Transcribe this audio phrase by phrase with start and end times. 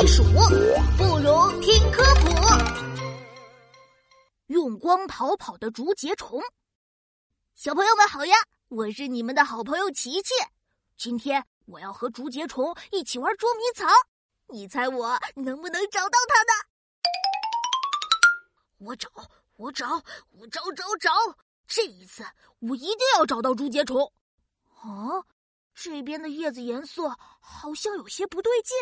[0.00, 2.30] 避暑，不如听科普。
[4.46, 6.40] 用光逃跑的竹节虫，
[7.54, 8.34] 小朋友们好呀！
[8.68, 10.32] 我是你们的好朋友琪琪。
[10.96, 13.90] 今天我要和竹节虫一起玩捉迷藏，
[14.46, 16.52] 你猜我能不能找到它呢？
[18.78, 19.10] 我找，
[19.58, 21.10] 我找，我找找找！
[21.66, 22.24] 这一次
[22.60, 24.10] 我一定要找到竹节虫。
[24.80, 25.20] 啊，
[25.74, 28.74] 这边的叶子颜色好像有些不对劲，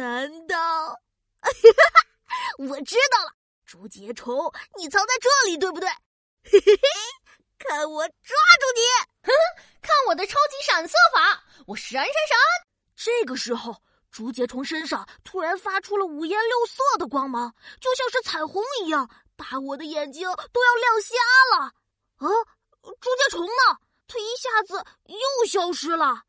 [0.00, 0.98] 难道？
[2.58, 3.32] 我知道了。
[3.66, 5.88] 竹节虫，你藏在这里，对不对？
[6.42, 6.80] 嘿嘿嘿，
[7.58, 8.80] 看我抓住你！
[9.22, 12.38] 哼哼，看我的超级闪色法，我闪闪闪！
[12.96, 13.76] 这个时候，
[14.10, 21.14] 竹节虫身上突然发出了五颜六色的光芒，就像是彩虹一样，把我的眼睛都要亮瞎
[21.58, 21.66] 了。
[22.16, 22.26] 啊，
[22.82, 23.78] 竹节虫呢？
[24.08, 26.22] 它一下子又消失了。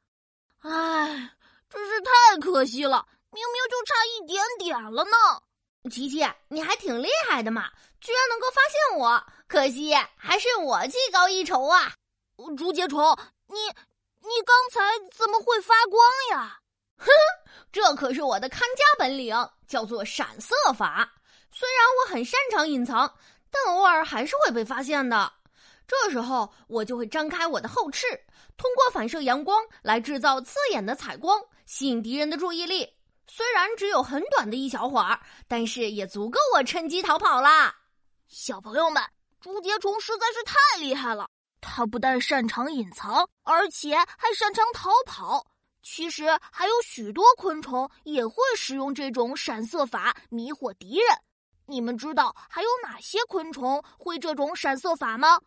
[0.60, 1.32] 唉，
[1.70, 5.90] 真是太可惜了，明明就差一点点了呢。
[5.90, 7.70] 琪琪，你还挺厉害的嘛，
[8.00, 9.24] 居然能够发现我。
[9.48, 11.94] 可惜还是我技高一筹啊！
[12.58, 13.56] 竹节虫，你
[14.20, 14.80] 你刚才
[15.12, 16.60] 怎么会发光呀？
[16.98, 17.08] 哼，
[17.72, 19.36] 这可是我的看家本领，
[19.68, 21.12] 叫做闪色法。
[21.52, 23.12] 虽然我很擅长隐藏，
[23.50, 25.32] 但偶尔还是会被发现的。
[25.88, 28.06] 这时候我就会张开我的后翅，
[28.56, 32.88] 通过反射阳光来制造刺眼的彩光，吸引敌人的注意力。
[33.34, 37.74] 虽然只有很短的一小会儿，但是也足够我趁机逃跑啦。
[38.28, 39.02] 小朋友们，
[39.40, 41.30] 竹节虫实在是太厉害了，
[41.62, 45.48] 它不但擅长隐藏，而且还擅长逃跑。
[45.82, 51.06] 其实还有许多昆虫也会使用这种闪色法迷惑敌人。
[51.68, 55.40] 你们知道还有哪些昆虫会这种闪色法吗？